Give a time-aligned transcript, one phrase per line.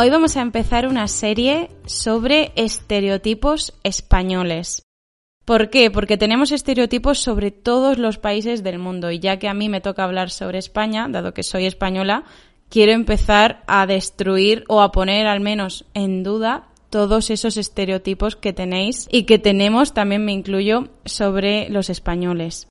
[0.00, 4.86] Hoy vamos a empezar una serie sobre estereotipos españoles.
[5.44, 5.90] ¿Por qué?
[5.90, 9.80] Porque tenemos estereotipos sobre todos los países del mundo y ya que a mí me
[9.80, 12.22] toca hablar sobre España, dado que soy española,
[12.68, 18.52] quiero empezar a destruir o a poner al menos en duda todos esos estereotipos que
[18.52, 22.68] tenéis y que tenemos, también me incluyo, sobre los españoles.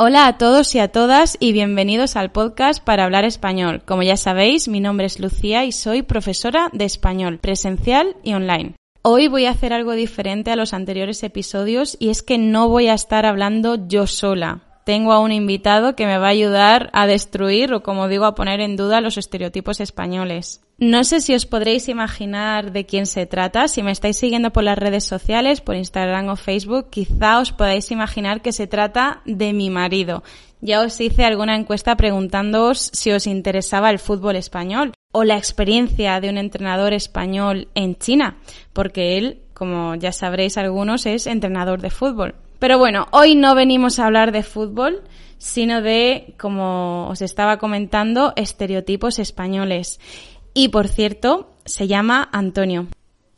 [0.00, 3.82] Hola a todos y a todas y bienvenidos al podcast para hablar español.
[3.84, 8.76] Como ya sabéis, mi nombre es Lucía y soy profesora de español presencial y online.
[9.02, 12.86] Hoy voy a hacer algo diferente a los anteriores episodios y es que no voy
[12.86, 14.67] a estar hablando yo sola.
[14.88, 18.34] Tengo a un invitado que me va a ayudar a destruir o como digo a
[18.34, 20.62] poner en duda los estereotipos españoles.
[20.78, 23.68] No sé si os podréis imaginar de quién se trata.
[23.68, 27.90] Si me estáis siguiendo por las redes sociales, por Instagram o Facebook, quizá os podáis
[27.90, 30.22] imaginar que se trata de mi marido.
[30.62, 36.18] Ya os hice alguna encuesta preguntándoos si os interesaba el fútbol español o la experiencia
[36.18, 38.38] de un entrenador español en China,
[38.72, 42.36] porque él, como ya sabréis algunos, es entrenador de fútbol.
[42.58, 45.02] Pero bueno, hoy no venimos a hablar de fútbol,
[45.38, 50.00] sino de, como os estaba comentando, estereotipos españoles.
[50.54, 52.88] Y por cierto, se llama Antonio.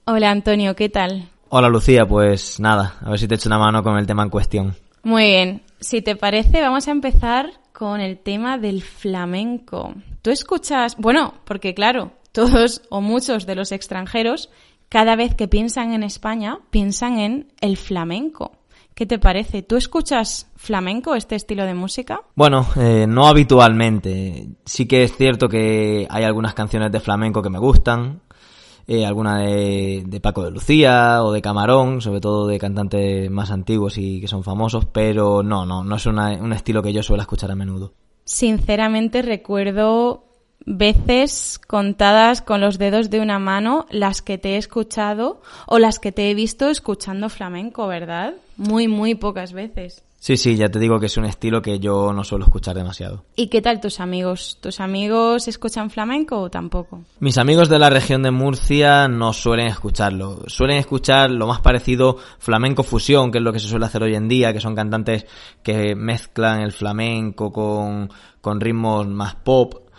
[0.07, 1.29] Hola Antonio, ¿qué tal?
[1.51, 4.31] Hola Lucía, pues nada, a ver si te echo una mano con el tema en
[4.31, 4.75] cuestión.
[5.03, 9.95] Muy bien, si te parece, vamos a empezar con el tema del flamenco.
[10.23, 14.49] Tú escuchas, bueno, porque claro, todos o muchos de los extranjeros,
[14.89, 18.53] cada vez que piensan en España, piensan en el flamenco.
[19.01, 19.63] ¿Qué te parece?
[19.63, 22.21] ¿Tú escuchas flamenco, este estilo de música?
[22.35, 24.49] Bueno, eh, no habitualmente.
[24.67, 28.21] Sí que es cierto que hay algunas canciones de flamenco que me gustan.
[28.87, 33.51] Eh, alguna de, de, Paco de Lucía o de Camarón, sobre todo de cantantes más
[33.51, 37.23] antiguos y que son famosos, pero no, no, no es un estilo que yo suelo
[37.23, 37.95] escuchar a menudo.
[38.27, 40.30] Sinceramente recuerdo
[40.67, 45.99] veces contadas con los dedos de una mano las que te he escuchado o las
[45.99, 48.35] que te he visto escuchando flamenco, ¿verdad?
[48.57, 50.03] Muy, muy pocas veces.
[50.21, 53.25] Sí, sí, ya te digo que es un estilo que yo no suelo escuchar demasiado.
[53.37, 54.59] ¿Y qué tal tus amigos?
[54.61, 57.01] ¿Tus amigos escuchan flamenco o tampoco?
[57.21, 60.43] Mis amigos de la región de Murcia no suelen escucharlo.
[60.47, 64.15] Suelen escuchar lo más parecido flamenco fusión, que es lo que se suele hacer hoy
[64.15, 65.25] en día, que son cantantes
[65.63, 68.11] que mezclan el flamenco con,
[68.43, 69.90] con ritmos más pop.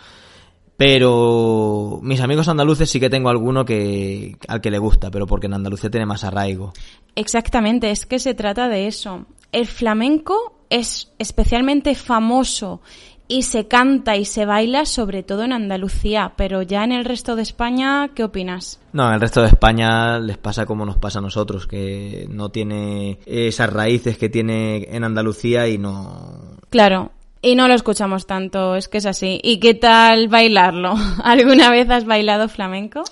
[0.76, 5.46] Pero mis amigos andaluces sí que tengo alguno que al que le gusta, pero porque
[5.46, 6.72] en Andalucía tiene más arraigo.
[7.14, 9.26] Exactamente, es que se trata de eso.
[9.52, 12.80] El flamenco es especialmente famoso
[13.28, 17.36] y se canta y se baila sobre todo en Andalucía, pero ya en el resto
[17.36, 18.78] de España, ¿qué opinas?
[18.92, 22.50] No, en el resto de España les pasa como nos pasa a nosotros, que no
[22.50, 26.58] tiene esas raíces que tiene en Andalucía y no...
[26.68, 29.40] Claro, y no lo escuchamos tanto, es que es así.
[29.42, 30.94] ¿Y qué tal bailarlo?
[31.24, 33.02] ¿Alguna vez has bailado flamenco?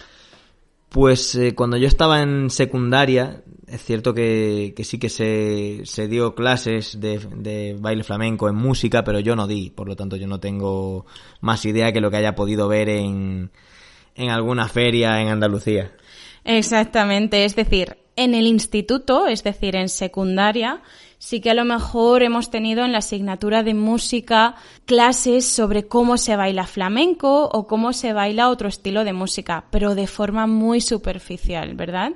[0.89, 6.09] Pues eh, cuando yo estaba en secundaria, es cierto que, que sí que se, se
[6.09, 10.17] dio clases de, de, baile flamenco en música, pero yo no di, por lo tanto
[10.17, 11.07] yo no tengo
[11.41, 13.51] más idea que lo que haya podido ver en,
[14.17, 15.93] en alguna feria en Andalucía.
[16.45, 20.83] Exactamente, es decir, en el instituto, es decir, en secundaria,
[21.21, 26.17] sí que a lo mejor hemos tenido en la asignatura de música clases sobre cómo
[26.17, 30.81] se baila flamenco o cómo se baila otro estilo de música, pero de forma muy
[30.81, 32.13] superficial, ¿verdad?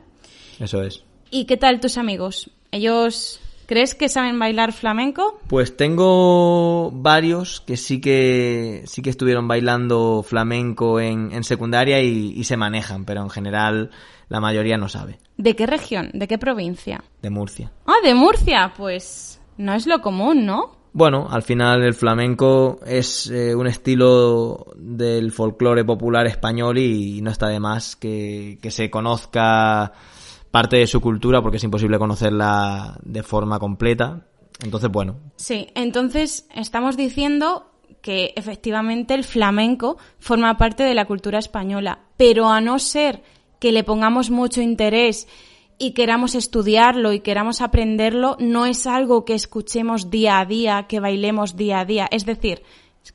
[0.58, 1.04] Eso es.
[1.30, 2.50] ¿Y qué tal tus amigos?
[2.72, 5.38] ¿Ellos crees que saben bailar flamenco?
[5.48, 12.32] Pues tengo varios que sí que sí que estuvieron bailando flamenco en, en secundaria y,
[12.36, 13.90] y se manejan, pero en general
[14.28, 15.18] la mayoría no sabe.
[15.36, 16.10] ¿De qué región?
[16.12, 17.02] ¿De qué provincia?
[17.22, 17.72] De Murcia.
[17.86, 20.84] Ah, de Murcia, pues no es lo común, ¿no?
[20.92, 27.32] Bueno, al final el flamenco es eh, un estilo del folclore popular español y no
[27.32, 29.92] está de más que, que se conozca
[30.54, 34.24] parte de su cultura porque es imposible conocerla de forma completa.
[34.62, 35.16] Entonces, bueno.
[35.34, 42.50] Sí, entonces estamos diciendo que efectivamente el flamenco forma parte de la cultura española, pero
[42.50, 43.24] a no ser
[43.58, 45.26] que le pongamos mucho interés
[45.76, 51.00] y queramos estudiarlo y queramos aprenderlo, no es algo que escuchemos día a día, que
[51.00, 52.06] bailemos día a día.
[52.12, 52.62] Es decir,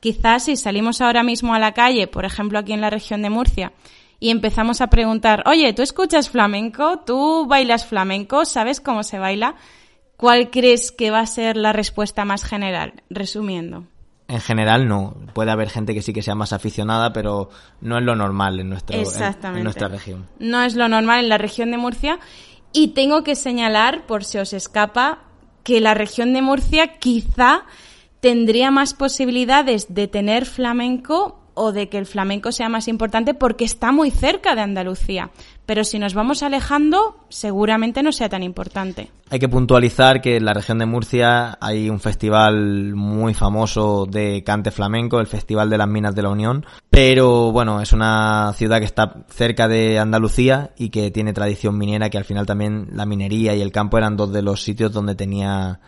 [0.02, 3.30] quizás si salimos ahora mismo a la calle, por ejemplo aquí en la región de
[3.30, 3.72] Murcia,
[4.19, 7.00] y empezamos a preguntar, oye, ¿tú escuchas flamenco?
[7.06, 8.45] ¿Tú bailas flamenco?
[8.45, 9.56] ¿Sabes cómo se baila?
[10.18, 13.04] ¿Cuál crees que va a ser la respuesta más general?
[13.10, 13.86] Resumiendo.
[14.27, 15.16] En general no.
[15.33, 17.50] Puede haber gente que sí que sea más aficionada, pero
[17.81, 20.27] no es lo normal en, nuestro, en, en nuestra región.
[20.38, 22.19] No es lo normal en la región de Murcia.
[22.74, 25.19] Y tengo que señalar, por si os escapa,
[25.63, 27.63] que la región de Murcia quizá
[28.19, 33.66] tendría más posibilidades de tener flamenco o de que el flamenco sea más importante porque
[33.66, 35.30] está muy cerca de Andalucía.
[35.66, 39.12] Pero si nos vamos alejando, seguramente no sea tan importante.
[39.30, 44.42] Hay que puntualizar que en la región de Murcia hay un festival muy famoso de
[44.46, 46.66] cante flamenco, el Festival de las Minas de la Unión.
[46.90, 52.10] Pero bueno, es una ciudad que está cerca de Andalucía y que tiene tradición minera,
[52.10, 55.14] que al final también la minería y el campo eran dos de los sitios donde
[55.14, 55.82] tenía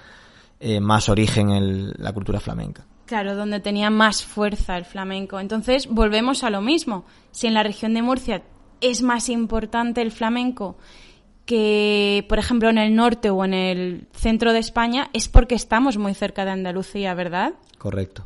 [0.59, 2.85] eh, más origen el, la cultura flamenca.
[3.11, 5.41] Claro, donde tenía más fuerza el flamenco.
[5.41, 7.03] Entonces, volvemos a lo mismo.
[7.31, 8.41] Si en la región de Murcia
[8.79, 10.77] es más importante el flamenco
[11.45, 15.97] que, por ejemplo, en el norte o en el centro de España, es porque estamos
[15.97, 17.51] muy cerca de Andalucía, ¿verdad?
[17.77, 18.23] Correcto.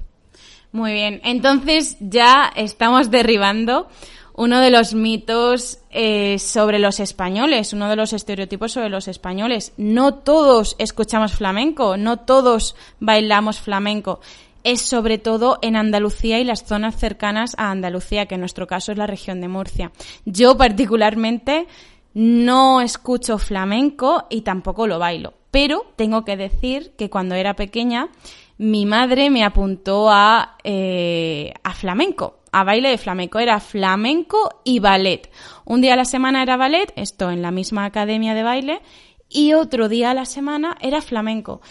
[0.71, 1.19] Muy bien.
[1.23, 3.87] Entonces, ya estamos derribando
[4.35, 9.73] uno de los mitos eh, sobre los españoles, uno de los estereotipos sobre los españoles.
[9.77, 14.19] No todos escuchamos flamenco, no todos bailamos flamenco
[14.65, 18.91] es sobre todo en Andalucía y las zonas cercanas a Andalucía, que en nuestro caso
[18.91, 19.91] es la región de Murcia.
[20.25, 21.67] Yo particularmente
[22.15, 28.09] no escucho flamenco y tampoco lo bailo, pero tengo que decir que cuando era pequeña
[28.57, 33.37] mi madre me apuntó a, eh, a flamenco, a baile de flamenco.
[33.37, 35.29] Era flamenco y ballet.
[35.65, 38.81] Un día a la semana era ballet, esto en la misma academia de baile,
[39.29, 41.61] y otro día a la semana era flamenco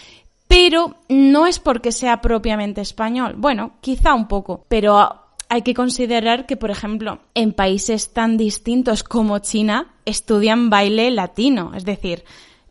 [0.55, 3.35] pero no es porque sea propiamente español.
[3.37, 9.03] Bueno, quizá un poco, pero hay que considerar que, por ejemplo, en países tan distintos
[9.03, 12.23] como China estudian baile latino, es decir,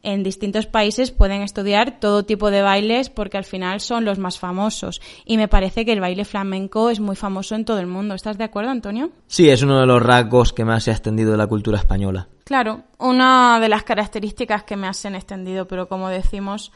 [0.02, 4.40] en distintos países pueden estudiar todo tipo de bailes porque al final son los más
[4.40, 5.02] famosos.
[5.26, 8.14] Y me parece que el baile flamenco es muy famoso en todo el mundo.
[8.14, 9.12] ¿Estás de acuerdo, Antonio?
[9.28, 12.30] Sí, es uno de los rasgos que más se ha extendido de la cultura española.
[12.46, 16.74] Claro, una de las características que más se han extendido, pero como decimos,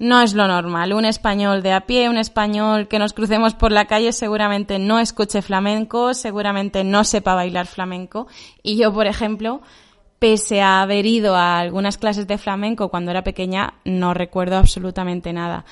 [0.00, 0.94] no es lo normal.
[0.94, 4.98] Un español de a pie, un español que nos crucemos por la calle seguramente no
[4.98, 8.26] escuche flamenco, seguramente no sepa bailar flamenco.
[8.62, 9.60] Y yo, por ejemplo,
[10.18, 15.34] pese a haber ido a algunas clases de flamenco cuando era pequeña, no recuerdo absolutamente
[15.34, 15.66] nada.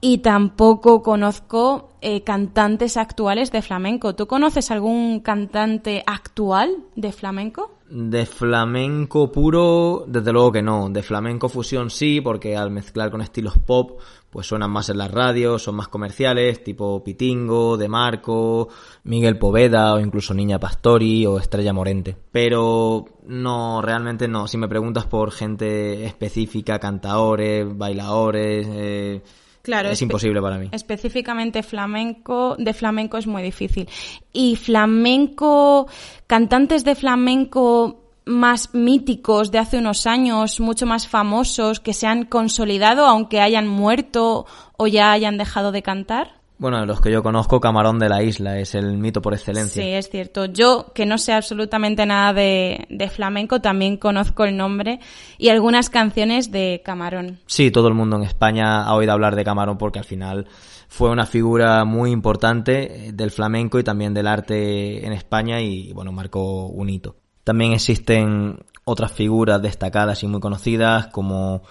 [0.00, 4.14] Y tampoco conozco eh, cantantes actuales de flamenco.
[4.14, 7.77] ¿Tú conoces algún cantante actual de flamenco?
[7.90, 10.90] De flamenco puro, desde luego que no.
[10.90, 15.10] De flamenco fusión sí, porque al mezclar con estilos pop, pues suenan más en las
[15.10, 18.68] radios, son más comerciales, tipo Pitingo, De Marco,
[19.04, 22.14] Miguel Poveda o incluso Niña Pastori o Estrella Morente.
[22.30, 24.46] Pero no, realmente no.
[24.46, 29.22] Si me preguntas por gente específica, cantaores, bailadores, eh,
[29.62, 30.68] Claro, es imposible para mí.
[30.72, 33.88] Específicamente flamenco, de flamenco es muy difícil.
[34.32, 35.88] Y flamenco,
[36.26, 42.24] cantantes de flamenco más míticos de hace unos años, mucho más famosos, que se han
[42.24, 44.46] consolidado aunque hayan muerto
[44.76, 46.37] o ya hayan dejado de cantar?
[46.58, 49.80] Bueno, los que yo conozco, Camarón de la Isla es el mito por excelencia.
[49.80, 50.46] Sí, es cierto.
[50.46, 54.98] Yo, que no sé absolutamente nada de, de, flamenco, también conozco el nombre
[55.38, 57.38] y algunas canciones de Camarón.
[57.46, 60.48] Sí, todo el mundo en España ha oído hablar de Camarón porque al final
[60.88, 66.10] fue una figura muy importante del flamenco y también del arte en España y, bueno,
[66.10, 67.16] marcó un hito.
[67.44, 71.62] También existen otras figuras destacadas y muy conocidas como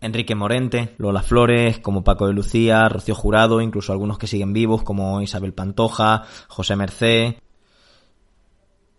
[0.00, 4.82] Enrique Morente, Lola Flores, como Paco de Lucía, Rocío Jurado, incluso algunos que siguen vivos
[4.82, 7.40] como Isabel Pantoja, José Mercé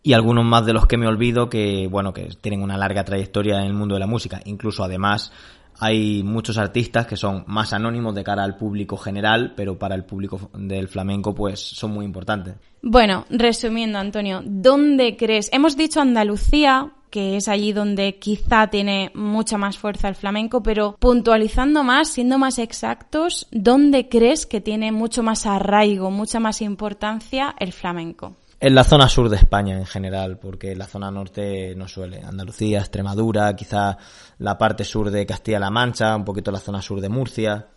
[0.08, 3.60] y algunos más de los que me olvido que, bueno, que tienen una larga trayectoria
[3.60, 4.42] en el mundo de la música.
[4.46, 5.34] Incluso además
[5.80, 10.06] hay muchos artistas que son más anónimos de cara al público general, pero para el
[10.06, 12.56] público del flamenco pues son muy importantes.
[12.82, 15.50] Bueno, resumiendo, Antonio, ¿dónde crees?
[15.52, 20.96] Hemos dicho Andalucía, que es allí donde quizá tiene mucha más fuerza el flamenco, pero
[21.00, 27.56] puntualizando más, siendo más exactos, ¿dónde crees que tiene mucho más arraigo, mucha más importancia
[27.60, 28.36] el flamenco?
[28.60, 32.22] En la zona sur de España en general, porque la zona norte no suele.
[32.24, 33.98] Andalucía, Extremadura, quizá
[34.40, 37.68] la parte sur de Castilla-La Mancha, un poquito la zona sur de Murcia.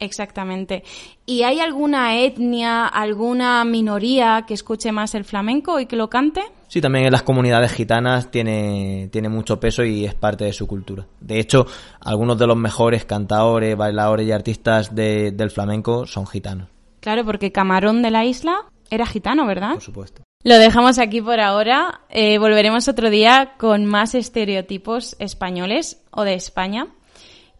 [0.00, 0.82] Exactamente.
[1.24, 6.42] ¿Y hay alguna etnia, alguna minoría que escuche más el flamenco y que lo cante?
[6.66, 10.66] Sí, también en las comunidades gitanas tiene, tiene mucho peso y es parte de su
[10.66, 11.06] cultura.
[11.20, 11.66] De hecho,
[12.00, 16.68] algunos de los mejores cantadores, bailadores y artistas del flamenco son gitanos.
[17.00, 19.74] Claro, porque Camarón de la Isla era gitano, ¿verdad?
[19.74, 20.22] Por supuesto.
[20.44, 22.00] Lo dejamos aquí por ahora.
[22.10, 26.88] Eh, volveremos otro día con más estereotipos españoles o de España.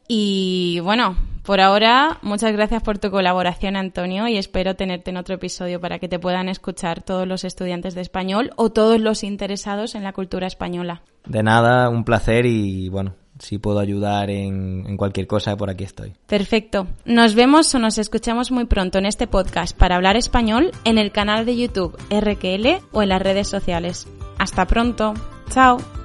[0.07, 5.35] Y bueno, por ahora, muchas gracias por tu colaboración, Antonio, y espero tenerte en otro
[5.35, 9.95] episodio para que te puedan escuchar todos los estudiantes de español o todos los interesados
[9.95, 11.03] en la cultura española.
[11.27, 16.13] De nada, un placer y bueno, si puedo ayudar en, cualquier cosa, por aquí estoy.
[16.27, 16.87] Perfecto.
[17.05, 21.13] Nos vemos o nos escuchamos muy pronto en este podcast para hablar español en el
[21.13, 24.07] canal de YouTube RQL o en las redes sociales.
[24.39, 25.15] Hasta pronto.
[25.51, 25.98] Chao.